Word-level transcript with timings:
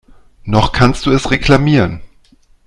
Noch 0.45 0.71
kannst 0.71 1.05
du 1.05 1.11
es 1.11 1.29
reklamieren. 1.29 2.01